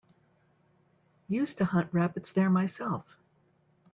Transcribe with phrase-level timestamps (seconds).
[1.27, 3.19] Used to hunt rabbits there myself.